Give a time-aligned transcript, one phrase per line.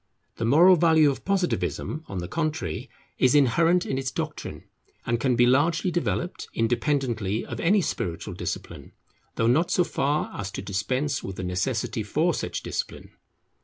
[0.37, 4.63] The moral value of Positivism on the contrary, is inherent in its doctrine,
[5.05, 8.93] and can be largely developed, independently of any spiritual discipline,
[9.35, 13.11] though not so far as to dispense with the necessity for such discipline.